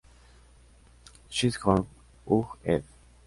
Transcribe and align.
Chisholm, 1.29 1.85
Hugh, 2.25 2.47
ed. 2.65 2.83